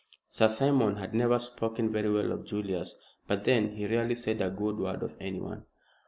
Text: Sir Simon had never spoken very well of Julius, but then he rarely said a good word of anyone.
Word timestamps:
Sir 0.29 0.47
Simon 0.47 0.95
had 0.95 1.13
never 1.13 1.37
spoken 1.37 1.91
very 1.91 2.11
well 2.11 2.31
of 2.31 2.43
Julius, 2.43 2.97
but 3.27 3.43
then 3.43 3.75
he 3.75 3.85
rarely 3.85 4.15
said 4.15 4.41
a 4.41 4.49
good 4.49 4.79
word 4.79 5.03
of 5.03 5.13
anyone. 5.19 5.65